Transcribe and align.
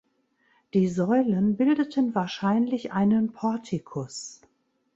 Die 0.73 0.87
Säulen 0.87 1.57
bildeten 1.57 2.15
wahrscheinlich 2.15 2.91
einen 2.91 3.33
Portikus. 3.33 4.41